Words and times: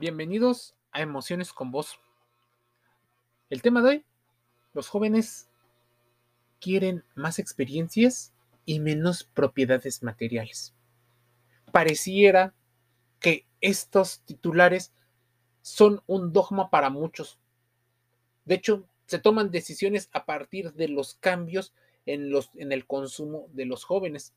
Bienvenidos 0.00 0.74
a 0.90 1.02
Emociones 1.02 1.52
con 1.52 1.70
Vos. 1.70 2.00
El 3.50 3.60
tema 3.60 3.82
de 3.82 3.88
hoy, 3.88 4.04
los 4.72 4.88
jóvenes 4.88 5.48
quieren 6.60 7.04
más 7.14 7.38
experiencias 7.38 8.32
y 8.64 8.80
menos 8.80 9.22
propiedades 9.22 10.02
materiales. 10.02 10.74
Pareciera 11.72 12.54
que 13.20 13.46
estos 13.60 14.20
titulares 14.20 14.92
son 15.60 16.02
un 16.06 16.32
dogma 16.32 16.70
para 16.70 16.88
muchos. 16.88 17.38
De 18.46 18.56
hecho, 18.56 18.88
se 19.06 19.18
toman 19.18 19.50
decisiones 19.50 20.08
a 20.12 20.24
partir 20.24 20.72
de 20.72 20.88
los 20.88 21.14
cambios 21.14 21.74
en, 22.06 22.32
el 22.72 22.86
consumo 22.86 23.46
de 23.52 23.66
los 23.66 23.84
jóvenes. 23.84 24.32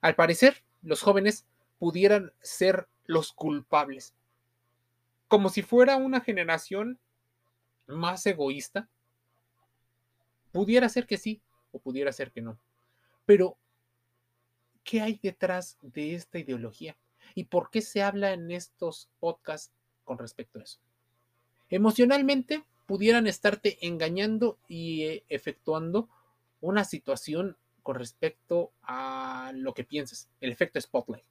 Al 0.00 0.14
parecer, 0.16 0.64
los 0.82 1.02
jóvenes 1.02 1.46
pudieran 1.78 2.32
ser 2.40 2.88
los 3.04 3.32
culpables. 3.32 4.14
Como 5.30 5.48
si 5.48 5.62
fuera 5.62 5.94
una 5.94 6.20
generación 6.20 6.98
más 7.86 8.26
egoísta. 8.26 8.88
Pudiera 10.50 10.88
ser 10.88 11.06
que 11.06 11.18
sí 11.18 11.40
o 11.70 11.78
pudiera 11.78 12.10
ser 12.10 12.32
que 12.32 12.42
no. 12.42 12.58
Pero, 13.26 13.56
¿qué 14.82 15.00
hay 15.02 15.20
detrás 15.22 15.78
de 15.82 16.16
esta 16.16 16.40
ideología? 16.40 16.96
¿Y 17.36 17.44
por 17.44 17.70
qué 17.70 17.80
se 17.80 18.02
habla 18.02 18.32
en 18.32 18.50
estos 18.50 19.08
podcasts 19.20 19.72
con 20.02 20.18
respecto 20.18 20.58
a 20.58 20.64
eso? 20.64 20.80
Emocionalmente 21.68 22.64
pudieran 22.86 23.28
estarte 23.28 23.78
engañando 23.86 24.58
y 24.66 25.04
eh, 25.04 25.24
efectuando 25.28 26.08
una 26.60 26.82
situación 26.82 27.56
con 27.84 27.94
respecto 27.94 28.72
a 28.82 29.52
lo 29.54 29.74
que 29.74 29.84
piensas, 29.84 30.28
el 30.40 30.50
efecto 30.50 30.80
spotlight. 30.80 31.24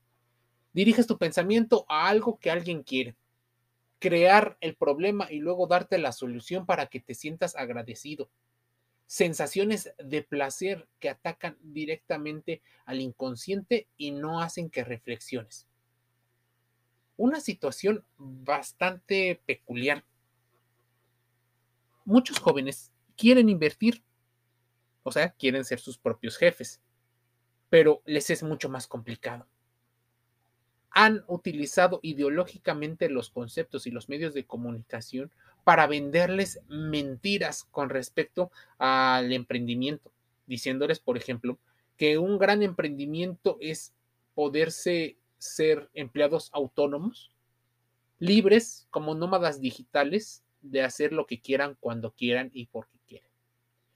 Diriges 0.71 1.05
tu 1.05 1.17
pensamiento 1.17 1.85
a 1.89 2.07
algo 2.07 2.39
que 2.39 2.49
alguien 2.49 2.83
quiere, 2.83 3.17
crear 3.99 4.57
el 4.61 4.75
problema 4.75 5.31
y 5.31 5.39
luego 5.39 5.67
darte 5.67 5.97
la 5.97 6.11
solución 6.11 6.65
para 6.65 6.87
que 6.87 6.99
te 6.99 7.13
sientas 7.13 7.55
agradecido. 7.55 8.29
Sensaciones 9.05 9.93
de 9.97 10.23
placer 10.23 10.87
que 10.99 11.09
atacan 11.09 11.57
directamente 11.61 12.61
al 12.85 13.01
inconsciente 13.01 13.87
y 13.97 14.11
no 14.11 14.41
hacen 14.41 14.69
que 14.69 14.83
reflexiones. 14.83 15.67
Una 17.17 17.41
situación 17.41 18.05
bastante 18.17 19.41
peculiar. 19.45 20.05
Muchos 22.05 22.39
jóvenes 22.39 22.91
quieren 23.17 23.49
invertir, 23.49 24.03
o 25.03 25.11
sea, 25.11 25.31
quieren 25.31 25.65
ser 25.65 25.79
sus 25.79 25.97
propios 25.97 26.37
jefes, 26.37 26.79
pero 27.69 28.01
les 28.05 28.29
es 28.29 28.41
mucho 28.43 28.69
más 28.69 28.87
complicado 28.87 29.47
han 30.99 31.23
utilizado 31.27 32.01
ideológicamente 32.03 33.07
los 33.07 33.29
conceptos 33.29 33.87
y 33.87 33.89
los 33.91 34.09
medios 34.09 34.33
de 34.33 34.43
comunicación 34.43 35.31
para 35.63 35.87
venderles 35.87 36.59
mentiras 36.67 37.63
con 37.71 37.89
respecto 37.89 38.51
al 38.79 39.31
emprendimiento, 39.31 40.11
diciéndoles, 40.45 40.99
por 40.99 41.15
ejemplo, 41.15 41.57
que 41.95 42.17
un 42.17 42.37
gran 42.37 42.63
emprendimiento 42.63 43.57
es 43.61 43.93
poderse 44.35 45.15
ser 45.37 45.89
empleados 45.93 46.49
autónomos, 46.51 47.31
libres 48.19 48.85
como 48.89 49.15
nómadas 49.15 49.61
digitales 49.61 50.43
de 50.61 50.83
hacer 50.83 51.13
lo 51.13 51.27
que 51.27 51.39
quieran 51.39 51.77
cuando 51.79 52.11
quieran 52.11 52.51
y 52.53 52.65
porque 52.65 52.97
quieran, 53.07 53.31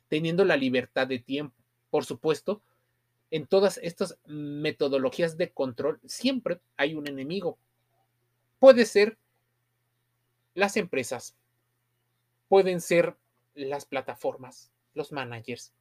teniendo 0.07 0.45
la 0.45 0.55
libertad 0.55 1.05
de 1.05 1.19
tiempo. 1.19 1.57
Por 1.89 2.05
supuesto, 2.05 2.61
en 3.33 3.47
todas 3.47 3.79
estas 3.81 4.19
metodologías 4.27 5.37
de 5.37 5.51
control 5.51 5.99
siempre 6.05 6.61
hay 6.77 6.93
un 6.93 7.07
enemigo. 7.07 7.57
Puede 8.59 8.85
ser 8.85 9.17
las 10.53 10.77
empresas, 10.77 11.35
pueden 12.47 12.79
ser 12.79 13.15
las 13.55 13.85
plataformas, 13.85 14.71
los 14.93 15.11
managers, 15.11 15.73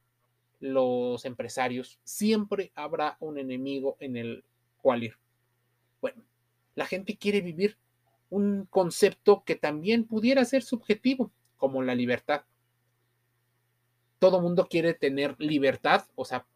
los 0.61 1.25
empresarios. 1.25 1.99
Siempre 2.03 2.71
habrá 2.73 3.17
un 3.19 3.37
enemigo 3.37 3.97
en 3.99 4.17
el 4.17 4.43
cual 4.81 5.03
ir. 5.03 5.17
Bueno, 6.01 6.23
la 6.73 6.87
gente 6.87 7.17
quiere 7.17 7.41
vivir 7.41 7.77
un 8.31 8.65
concepto 8.65 9.43
que 9.45 9.55
también 9.55 10.05
pudiera 10.05 10.43
ser 10.43 10.63
subjetivo, 10.63 11.29
como 11.57 11.83
la 11.83 11.93
libertad. 11.93 12.45
Todo 14.17 14.41
mundo 14.41 14.65
quiere 14.67 14.95
tener 14.95 15.35
libertad, 15.37 16.07
o 16.15 16.25
sea, 16.25 16.47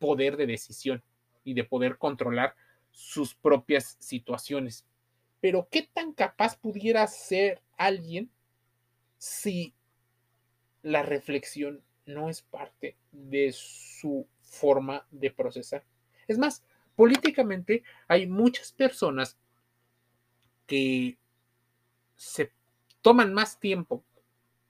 poder 0.00 0.36
de 0.36 0.46
decisión 0.46 1.04
y 1.44 1.54
de 1.54 1.62
poder 1.62 1.98
controlar 1.98 2.56
sus 2.90 3.34
propias 3.34 3.96
situaciones. 4.00 4.84
Pero 5.40 5.68
¿qué 5.70 5.88
tan 5.92 6.12
capaz 6.12 6.58
pudiera 6.58 7.06
ser 7.06 7.62
alguien 7.76 8.30
si 9.18 9.74
la 10.82 11.02
reflexión 11.02 11.82
no 12.06 12.28
es 12.28 12.42
parte 12.42 12.96
de 13.12 13.52
su 13.52 14.26
forma 14.40 15.06
de 15.10 15.30
procesar? 15.30 15.84
Es 16.26 16.38
más, 16.38 16.64
políticamente 16.96 17.84
hay 18.08 18.26
muchas 18.26 18.72
personas 18.72 19.38
que 20.66 21.16
se 22.16 22.52
toman 23.02 23.32
más 23.32 23.58
tiempo 23.58 24.04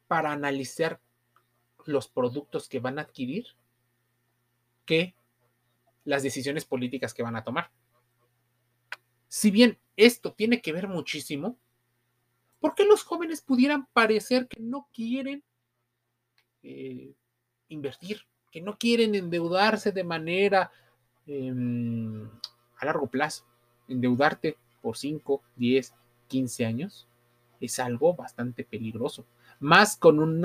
para 0.07 0.33
analizar 0.33 1.01
los 1.85 2.09
productos 2.09 2.69
que 2.69 2.81
van 2.81 2.99
a 2.99 3.03
adquirir 3.03 3.47
que 4.85 5.15
las 6.05 6.23
decisiones 6.23 6.65
políticas 6.65 7.15
que 7.15 7.23
van 7.23 7.37
a 7.37 7.45
tomar. 7.45 7.71
Si 9.29 9.51
bien 9.51 9.79
esto 9.97 10.33
tiene 10.33 10.61
que 10.61 10.73
ver 10.73 10.89
muchísimo, 10.89 11.57
¿por 12.59 12.75
qué 12.75 12.85
los 12.85 13.03
jóvenes 13.03 13.43
pudieran 13.43 13.87
parecer 13.93 14.49
que 14.49 14.61
no 14.61 14.89
quieren 14.93 15.45
eh, 16.63 17.15
invertir, 17.69 18.23
que 18.51 18.61
no 18.61 18.77
quieren 18.77 19.15
endeudarse 19.15 19.93
de 19.93 20.05
manera 20.05 20.71
em, 21.27 22.29
a 22.79 22.85
largo 22.85 23.07
plazo? 23.07 23.45
Endeudarte 23.89 24.57
por 24.83 24.97
5, 24.97 25.43
10, 25.57 25.95
15 26.29 26.67
años 26.67 27.07
es 27.61 27.79
algo 27.79 28.15
bastante 28.15 28.65
peligroso, 28.65 29.27
más 29.59 29.97
con 29.97 30.45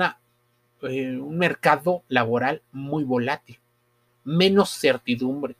eh, 0.82 1.18
un 1.18 1.38
mercado 1.38 2.04
laboral 2.08 2.62
muy 2.72 3.04
volátil 3.04 3.58
menos 4.26 4.70
certidumbre. 4.70 5.56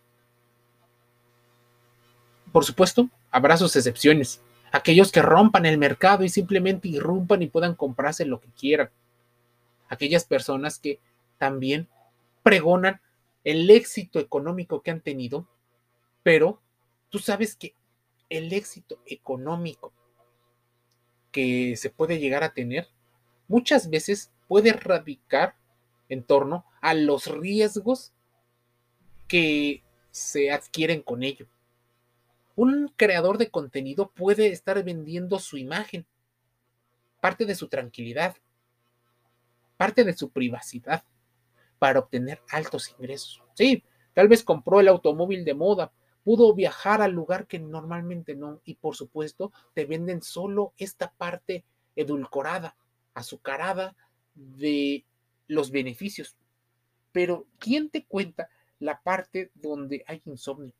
Por 2.52 2.64
supuesto, 2.64 3.08
habrá 3.30 3.56
sus 3.56 3.76
excepciones, 3.76 4.42
aquellos 4.72 5.12
que 5.12 5.22
rompan 5.22 5.64
el 5.64 5.78
mercado 5.78 6.24
y 6.24 6.28
simplemente 6.28 6.88
irrumpan 6.88 7.42
y 7.42 7.46
puedan 7.46 7.74
comprarse 7.74 8.26
lo 8.26 8.40
que 8.40 8.48
quieran. 8.48 8.90
Aquellas 9.88 10.24
personas 10.24 10.78
que 10.78 10.98
también 11.38 11.88
pregonan 12.42 13.00
el 13.44 13.70
éxito 13.70 14.18
económico 14.18 14.82
que 14.82 14.90
han 14.90 15.00
tenido, 15.00 15.46
pero 16.24 16.60
tú 17.08 17.20
sabes 17.20 17.54
que 17.54 17.74
el 18.28 18.52
éxito 18.52 18.98
económico 19.06 19.92
que 21.30 21.76
se 21.76 21.90
puede 21.90 22.18
llegar 22.18 22.42
a 22.42 22.52
tener 22.52 22.88
muchas 23.46 23.90
veces 23.90 24.32
puede 24.48 24.72
radicar 24.72 25.54
en 26.08 26.24
torno 26.24 26.64
a 26.80 26.94
los 26.94 27.26
riesgos 27.26 28.12
que 29.28 29.82
se 30.10 30.50
adquieren 30.50 31.02
con 31.02 31.22
ello. 31.22 31.46
Un 32.54 32.88
creador 32.96 33.38
de 33.38 33.50
contenido 33.50 34.10
puede 34.10 34.48
estar 34.48 34.82
vendiendo 34.82 35.38
su 35.38 35.58
imagen, 35.58 36.06
parte 37.20 37.44
de 37.44 37.54
su 37.54 37.68
tranquilidad, 37.68 38.36
parte 39.76 40.04
de 40.04 40.16
su 40.16 40.30
privacidad, 40.30 41.04
para 41.78 41.98
obtener 41.98 42.40
altos 42.50 42.90
ingresos. 42.90 43.42
Sí, 43.54 43.84
tal 44.14 44.28
vez 44.28 44.42
compró 44.42 44.80
el 44.80 44.88
automóvil 44.88 45.44
de 45.44 45.54
moda, 45.54 45.92
pudo 46.24 46.54
viajar 46.54 47.02
al 47.02 47.12
lugar 47.12 47.46
que 47.46 47.58
normalmente 47.58 48.34
no, 48.34 48.60
y 48.64 48.74
por 48.74 48.96
supuesto 48.96 49.52
te 49.74 49.84
venden 49.84 50.22
solo 50.22 50.72
esta 50.78 51.12
parte 51.12 51.64
edulcorada, 51.94 52.76
azucarada 53.14 53.94
de 54.34 55.04
los 55.46 55.70
beneficios. 55.70 56.36
Pero 57.12 57.46
¿quién 57.58 57.90
te 57.90 58.04
cuenta 58.04 58.48
la 58.78 59.00
parte 59.00 59.50
donde 59.54 60.04
hay 60.06 60.22
insomnio, 60.24 60.72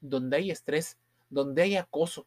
donde 0.00 0.36
hay 0.36 0.50
estrés, 0.50 0.96
donde 1.28 1.62
hay 1.62 1.76
acoso, 1.76 2.26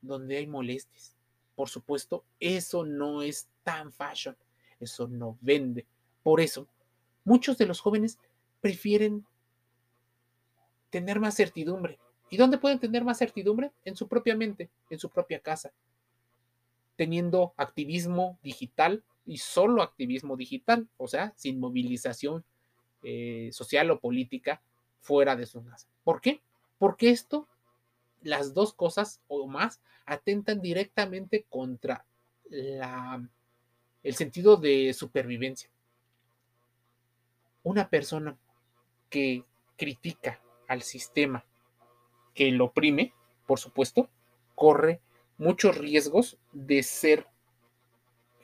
donde 0.00 0.36
hay 0.36 0.46
molestias. 0.46 1.16
Por 1.54 1.68
supuesto, 1.68 2.24
eso 2.38 2.84
no 2.84 3.22
es 3.22 3.48
tan 3.62 3.92
fashion, 3.92 4.36
eso 4.78 5.08
no 5.08 5.36
vende. 5.40 5.86
Por 6.22 6.40
eso, 6.40 6.66
muchos 7.24 7.58
de 7.58 7.66
los 7.66 7.80
jóvenes 7.80 8.18
prefieren 8.60 9.26
tener 10.90 11.20
más 11.20 11.36
certidumbre. 11.36 11.98
¿Y 12.30 12.36
dónde 12.36 12.58
pueden 12.58 12.78
tener 12.78 13.04
más 13.04 13.18
certidumbre? 13.18 13.72
En 13.84 13.96
su 13.96 14.08
propia 14.08 14.36
mente, 14.36 14.70
en 14.88 14.98
su 14.98 15.10
propia 15.10 15.40
casa, 15.40 15.72
teniendo 16.96 17.54
activismo 17.56 18.38
digital 18.42 19.02
y 19.26 19.38
solo 19.38 19.82
activismo 19.82 20.36
digital, 20.36 20.88
o 20.96 21.08
sea, 21.08 21.32
sin 21.36 21.58
movilización 21.58 22.44
eh, 23.02 23.50
social 23.52 23.90
o 23.90 24.00
política 24.00 24.60
fuera 25.00 25.36
de 25.36 25.46
su 25.46 25.64
casa. 25.64 25.88
¿Por 26.04 26.20
qué? 26.20 26.40
Porque 26.78 27.10
esto 27.10 27.48
las 28.22 28.54
dos 28.54 28.74
cosas 28.74 29.20
o 29.28 29.46
más 29.46 29.80
atentan 30.04 30.60
directamente 30.60 31.46
contra 31.48 32.04
el 32.50 34.14
sentido 34.14 34.56
de 34.56 34.92
supervivencia. 34.92 35.70
Una 37.62 37.88
persona 37.88 38.36
que 39.08 39.44
critica 39.76 40.40
al 40.66 40.82
sistema 40.82 41.44
que 42.34 42.50
lo 42.50 42.66
oprime, 42.66 43.12
por 43.46 43.58
supuesto, 43.58 44.08
corre 44.54 45.00
muchos 45.38 45.78
riesgos 45.78 46.38
de 46.52 46.82
ser 46.82 47.26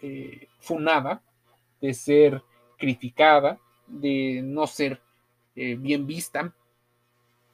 eh, 0.02 0.48
funada, 0.60 1.22
de 1.80 1.94
ser 1.94 2.42
criticada, 2.78 3.60
de 3.86 4.42
no 4.44 4.66
ser 4.66 5.00
eh, 5.54 5.76
bien 5.76 6.06
vista. 6.06 6.54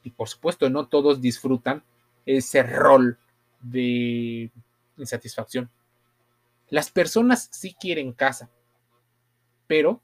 Y 0.03 0.11
por 0.11 0.29
supuesto, 0.29 0.69
no 0.69 0.89
todos 0.89 1.21
disfrutan 1.21 1.85
ese 2.27 2.63
rol 2.63 3.19
de 3.61 4.51
insatisfacción. 4.97 5.71
Las 6.69 6.91
personas 6.91 7.49
sí 7.53 7.75
quieren 7.79 8.13
casa, 8.13 8.51
pero 9.67 10.01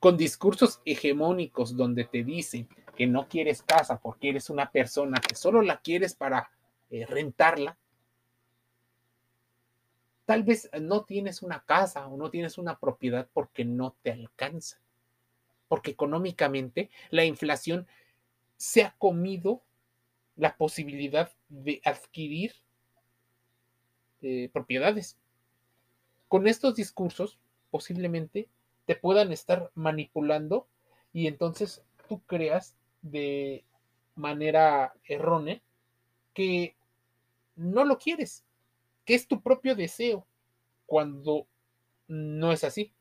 con 0.00 0.16
discursos 0.16 0.80
hegemónicos 0.84 1.76
donde 1.76 2.04
te 2.04 2.24
dicen 2.24 2.68
que 2.96 3.06
no 3.06 3.28
quieres 3.28 3.62
casa 3.62 4.00
porque 4.00 4.30
eres 4.30 4.50
una 4.50 4.70
persona 4.70 5.20
que 5.20 5.34
solo 5.34 5.62
la 5.62 5.80
quieres 5.80 6.14
para 6.14 6.50
eh, 6.90 7.06
rentarla, 7.06 7.76
tal 10.24 10.42
vez 10.42 10.68
no 10.80 11.04
tienes 11.04 11.42
una 11.42 11.60
casa 11.64 12.06
o 12.06 12.16
no 12.16 12.30
tienes 12.30 12.58
una 12.58 12.78
propiedad 12.78 13.28
porque 13.32 13.64
no 13.64 13.96
te 14.02 14.12
alcanza, 14.12 14.78
porque 15.68 15.92
económicamente 15.92 16.90
la 17.10 17.24
inflación 17.24 17.86
se 18.56 18.82
ha 18.82 18.94
comido 18.98 19.62
la 20.36 20.56
posibilidad 20.56 21.32
de 21.48 21.80
adquirir 21.84 22.54
eh, 24.22 24.50
propiedades. 24.52 25.16
Con 26.28 26.46
estos 26.46 26.74
discursos, 26.74 27.38
posiblemente 27.70 28.48
te 28.86 28.96
puedan 28.96 29.32
estar 29.32 29.70
manipulando 29.74 30.66
y 31.12 31.26
entonces 31.26 31.82
tú 32.08 32.20
creas 32.26 32.74
de 33.02 33.64
manera 34.14 34.94
errónea 35.04 35.60
que 36.34 36.76
no 37.56 37.84
lo 37.84 37.98
quieres, 37.98 38.44
que 39.04 39.14
es 39.14 39.26
tu 39.26 39.42
propio 39.42 39.74
deseo, 39.74 40.26
cuando 40.86 41.46
no 42.06 42.52
es 42.52 42.64
así. 42.64 42.92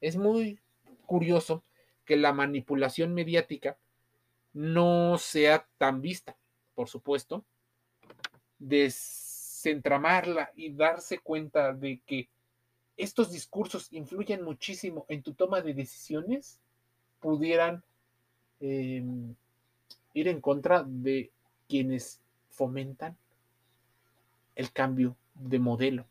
Es 0.00 0.16
muy 0.16 0.58
curioso 1.06 1.62
que 2.04 2.16
la 2.16 2.32
manipulación 2.32 3.14
mediática 3.14 3.76
no 4.52 5.18
sea 5.18 5.66
tan 5.78 6.00
vista, 6.00 6.36
por 6.74 6.88
supuesto, 6.88 7.44
desentramarla 8.58 10.50
y 10.54 10.72
darse 10.72 11.18
cuenta 11.18 11.72
de 11.72 12.00
que 12.06 12.28
estos 12.96 13.30
discursos 13.30 13.92
influyen 13.92 14.42
muchísimo 14.42 15.06
en 15.08 15.22
tu 15.22 15.32
toma 15.34 15.60
de 15.62 15.74
decisiones, 15.74 16.60
pudieran 17.20 17.82
em, 18.60 19.34
ir 20.14 20.28
en 20.28 20.40
contra 20.40 20.84
de 20.86 21.30
quienes 21.68 22.20
fomentan 22.50 23.16
el 24.54 24.72
cambio 24.72 25.16
de 25.34 25.58
modelo. 25.58 26.06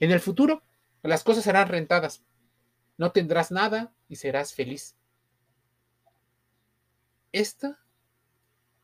En 0.00 0.10
el 0.10 0.20
futuro, 0.20 0.62
las 1.02 1.24
cosas 1.24 1.44
serán 1.44 1.68
rentadas. 1.68 2.24
No 2.96 3.12
tendrás 3.12 3.50
nada 3.50 3.92
y 4.08 4.16
serás 4.16 4.54
feliz. 4.54 4.96
Esta 7.32 7.78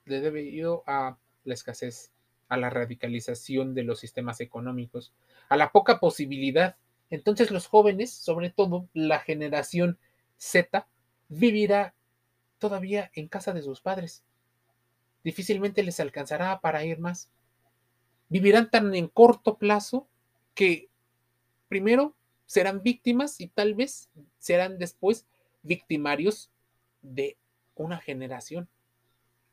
le 0.05 0.20
debe 0.20 0.43
ir 0.43 0.67
a 0.87 1.19
la 1.44 1.55
escasez, 1.55 2.12
a 2.49 2.56
la 2.56 2.70
radicalización 2.70 3.75
de 3.75 3.85
los 3.85 4.00
sistemas 4.00 4.41
económicos, 4.41 5.12
a 5.49 5.56
la 5.56 5.70
poca 5.70 6.00
posibilidad. 6.00 6.76
Entonces 7.11 7.50
los 7.50 7.67
jóvenes, 7.67 8.12
sobre 8.12 8.50
todo 8.50 8.88
la 8.94 9.20
generación 9.20 9.99
Z, 10.38 10.88
vivirá 11.29 11.94
todavía 12.59 13.11
en 13.15 13.29
casa 13.29 13.53
de 13.53 13.62
sus 13.62 13.81
padres. 13.81 14.25
Difícilmente 15.23 15.82
les 15.82 16.00
alcanzará 16.00 16.61
para 16.61 16.85
ir 16.85 16.99
más. 16.99 17.31
Vivirán 18.29 18.70
tan 18.70 18.94
en 18.94 19.09
corto 19.09 19.59
plazo 19.59 20.09
que 20.55 20.88
primero 21.69 22.15
serán 22.47 22.82
víctimas 22.82 23.41
y 23.41 23.49
tal 23.49 23.75
vez 23.75 24.09
serán 24.38 24.79
después 24.79 25.26
victimarios 25.62 26.50
de 27.03 27.37
una 27.75 27.99
generación, 27.99 28.69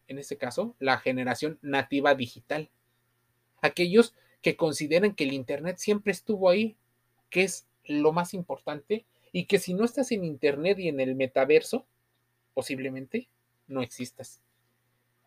en 0.08 0.18
este 0.18 0.38
caso, 0.38 0.76
la 0.80 0.98
generación 0.98 1.60
nativa 1.62 2.16
digital. 2.16 2.70
Aquellos 3.62 4.14
que 4.42 4.56
consideran 4.56 5.16
que 5.16 5.26
el 5.26 5.34
Internet 5.34 5.78
siempre 5.78 6.12
estuvo 6.12 6.50
ahí, 6.50 6.76
que 7.30 7.44
es 7.44 7.68
lo 7.86 8.12
más 8.14 8.34
importante, 8.34 9.06
y 9.32 9.46
que 9.46 9.60
si 9.60 9.74
no 9.74 9.84
estás 9.84 10.12
en 10.12 10.24
Internet 10.24 10.80
y 10.80 10.88
en 10.88 11.00
el 11.00 11.16
metaverso, 11.16 11.86
posiblemente 12.54 13.28
no 13.68 13.82
existas. 13.82 14.42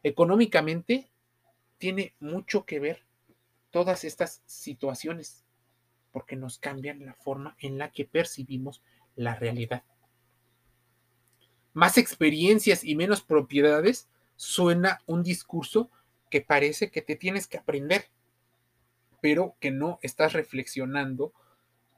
Económicamente, 0.02 1.10
tiene 1.78 2.14
mucho 2.18 2.64
que 2.64 2.80
ver 2.80 3.02
todas 3.70 4.04
estas 4.04 4.42
situaciones, 4.46 5.44
porque 6.12 6.36
nos 6.36 6.58
cambian 6.58 7.04
la 7.04 7.14
forma 7.14 7.56
en 7.58 7.78
la 7.78 7.90
que 7.90 8.04
percibimos 8.04 8.82
la 9.16 9.34
realidad 9.34 9.84
más 11.78 11.96
experiencias 11.96 12.82
y 12.82 12.96
menos 12.96 13.20
propiedades, 13.20 14.08
suena 14.34 15.00
un 15.06 15.22
discurso 15.22 15.92
que 16.28 16.40
parece 16.40 16.90
que 16.90 17.02
te 17.02 17.14
tienes 17.14 17.46
que 17.46 17.56
aprender, 17.56 18.06
pero 19.20 19.54
que 19.60 19.70
no 19.70 20.00
estás 20.02 20.32
reflexionando 20.32 21.32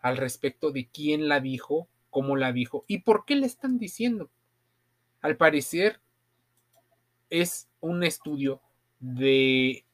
al 0.03 0.19
respecto 0.19 0.71
de 0.71 0.89
quién 0.89 1.29
la 1.29 1.41
dijo, 1.41 1.89
cómo 2.11 2.37
la 2.37 2.53
dijo 2.53 2.85
y 2.89 2.99
por 2.99 3.25
qué 3.25 3.37
le 3.37 3.47
están 3.47 3.79
diciendo. 3.79 4.31
Al 5.23 5.39
parecer 5.39 6.01
es 7.31 7.67
un 7.81 8.05
estudio 8.05 8.61
de 8.99 9.87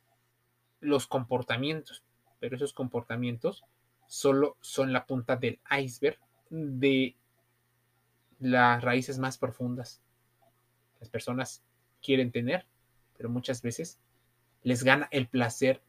los 0.80 1.06
comportamientos, 1.06 2.02
pero 2.40 2.56
esos 2.56 2.72
comportamientos 2.72 3.62
solo 4.06 4.56
son 4.61 4.93
la 4.93 5.06
punta 5.06 5.37
del 5.37 5.61
iceberg 5.79 6.19
de 6.50 7.17
las 8.38 8.82
raíces 8.82 9.19
más 9.19 9.38
profundas. 9.38 10.03
Las 11.00 11.08
personas 11.08 11.62
quieren 12.03 12.31
tener, 12.31 12.67
pero 13.17 13.29
muchas 13.29 13.62
veces 13.62 13.99
les 14.62 14.82
gana 14.82 15.08
el 15.11 15.29
placer 15.29 15.82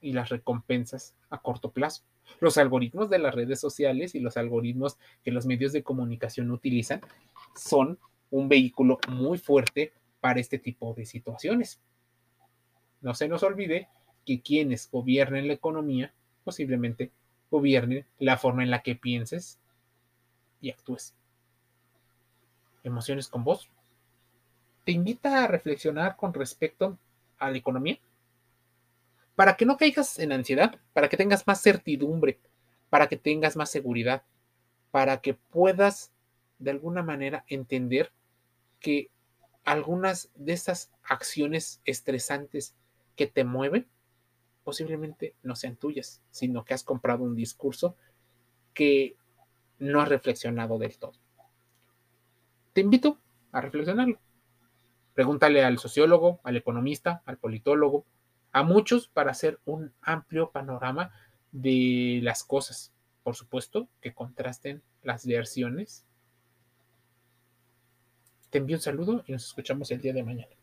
y 0.00 0.12
las 0.12 0.28
recompensas 0.28 1.14
a 1.30 1.40
corto 1.40 1.70
plazo. 1.70 2.02
Los 2.40 2.58
algoritmos 2.58 3.10
de 3.10 3.18
las 3.18 3.34
redes 3.34 3.60
sociales 3.60 4.14
y 4.14 4.20
los 4.20 4.36
algoritmos 4.36 4.98
que 5.24 5.30
los 5.30 5.46
medios 5.46 5.72
de 5.72 5.82
comunicación 5.82 6.50
utilizan 6.50 7.00
son 7.54 7.98
un 8.30 8.48
vehículo 8.48 8.98
muy 9.08 9.38
fuerte 9.38 9.92
para 10.20 10.40
este 10.40 10.58
tipo 10.58 10.94
de 10.94 11.04
situaciones. 11.04 11.80
No 13.00 13.14
se 13.14 13.28
nos 13.28 13.42
olvide 13.42 13.88
que 14.24 14.40
quienes 14.40 14.90
gobiernen 14.90 15.48
la 15.48 15.54
economía 15.54 16.14
posiblemente 16.42 17.10
gobiernen 17.50 18.06
la 18.18 18.36
forma 18.36 18.62
en 18.62 18.70
la 18.70 18.82
que 18.82 18.94
pienses 18.94 19.58
y 20.60 20.70
actúes. 20.70 21.14
Emociones 22.84 23.28
con 23.28 23.44
vos. 23.44 23.68
Te 24.84 24.92
invita 24.92 25.44
a 25.44 25.46
reflexionar 25.46 26.16
con 26.16 26.34
respecto 26.34 26.98
a 27.38 27.50
la 27.50 27.58
economía 27.58 27.98
para 29.34 29.56
que 29.56 29.64
no 29.64 29.76
caigas 29.76 30.18
en 30.18 30.32
ansiedad, 30.32 30.78
para 30.92 31.08
que 31.08 31.16
tengas 31.16 31.46
más 31.46 31.62
certidumbre, 31.62 32.38
para 32.90 33.08
que 33.08 33.16
tengas 33.16 33.56
más 33.56 33.70
seguridad, 33.70 34.22
para 34.90 35.20
que 35.20 35.34
puedas 35.34 36.12
de 36.58 36.70
alguna 36.70 37.02
manera 37.02 37.44
entender 37.48 38.12
que 38.78 39.10
algunas 39.64 40.30
de 40.34 40.52
esas 40.52 40.90
acciones 41.02 41.80
estresantes 41.84 42.74
que 43.16 43.26
te 43.26 43.44
mueven 43.44 43.86
posiblemente 44.64 45.34
no 45.42 45.56
sean 45.56 45.76
tuyas, 45.76 46.22
sino 46.30 46.64
que 46.64 46.74
has 46.74 46.84
comprado 46.84 47.24
un 47.24 47.34
discurso 47.34 47.96
que 48.74 49.16
no 49.78 50.00
has 50.00 50.08
reflexionado 50.08 50.78
del 50.78 50.98
todo. 50.98 51.14
Te 52.72 52.80
invito 52.80 53.18
a 53.50 53.60
reflexionarlo. 53.60 54.18
Pregúntale 55.14 55.62
al 55.62 55.78
sociólogo, 55.78 56.40
al 56.42 56.56
economista, 56.56 57.22
al 57.26 57.36
politólogo, 57.36 58.06
a 58.52 58.62
muchos 58.62 59.08
para 59.08 59.32
hacer 59.32 59.60
un 59.64 59.92
amplio 60.00 60.50
panorama 60.50 61.12
de 61.50 62.20
las 62.22 62.44
cosas. 62.44 62.92
Por 63.22 63.34
supuesto, 63.36 63.88
que 64.00 64.14
contrasten 64.14 64.82
las 65.02 65.26
versiones. 65.26 66.06
Te 68.50 68.58
envío 68.58 68.76
un 68.76 68.82
saludo 68.82 69.24
y 69.26 69.32
nos 69.32 69.44
escuchamos 69.44 69.90
el 69.90 70.00
día 70.00 70.12
de 70.12 70.22
mañana. 70.22 70.54